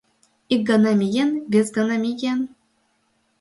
Ик 0.53 0.61
гана 0.69 0.91
миен, 0.99 1.31
вес 1.51 1.67
гана 1.77 1.95
миен... 2.03 2.39